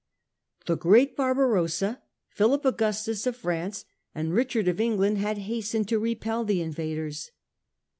[0.65, 3.85] The great Barbarossa, Philip Augustus of France
[4.15, 7.29] and Richard of England had hastened to repel the invaders.